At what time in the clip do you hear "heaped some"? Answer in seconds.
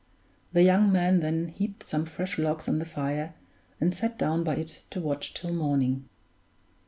1.49-2.07